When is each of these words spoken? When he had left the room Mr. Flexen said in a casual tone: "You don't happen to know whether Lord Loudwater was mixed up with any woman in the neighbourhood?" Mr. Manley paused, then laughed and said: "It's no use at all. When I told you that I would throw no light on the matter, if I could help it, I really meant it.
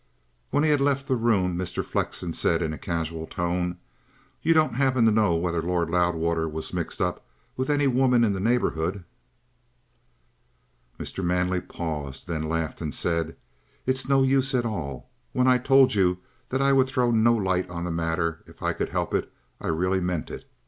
When 0.49 0.63
he 0.63 0.71
had 0.71 0.81
left 0.81 1.07
the 1.07 1.15
room 1.15 1.55
Mr. 1.55 1.85
Flexen 1.85 2.33
said 2.33 2.63
in 2.63 2.73
a 2.73 2.77
casual 2.79 3.27
tone: 3.27 3.77
"You 4.41 4.51
don't 4.55 4.73
happen 4.73 5.05
to 5.05 5.11
know 5.11 5.35
whether 5.35 5.61
Lord 5.61 5.91
Loudwater 5.91 6.49
was 6.49 6.73
mixed 6.73 6.99
up 6.99 7.23
with 7.55 7.69
any 7.69 7.85
woman 7.85 8.23
in 8.23 8.33
the 8.33 8.39
neighbourhood?" 8.39 9.03
Mr. 10.99 11.23
Manley 11.23 11.61
paused, 11.61 12.27
then 12.27 12.49
laughed 12.49 12.81
and 12.81 12.95
said: 12.95 13.35
"It's 13.85 14.09
no 14.09 14.23
use 14.23 14.55
at 14.55 14.65
all. 14.65 15.07
When 15.33 15.47
I 15.47 15.59
told 15.59 15.93
you 15.93 16.17
that 16.49 16.63
I 16.63 16.73
would 16.73 16.87
throw 16.87 17.11
no 17.11 17.33
light 17.35 17.69
on 17.69 17.83
the 17.83 17.91
matter, 17.91 18.41
if 18.47 18.63
I 18.63 18.73
could 18.73 18.89
help 18.89 19.13
it, 19.13 19.31
I 19.59 19.67
really 19.67 19.99
meant 19.99 20.31
it. 20.31 20.49